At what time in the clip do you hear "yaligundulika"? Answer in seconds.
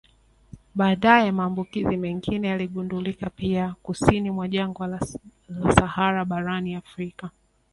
2.47-3.29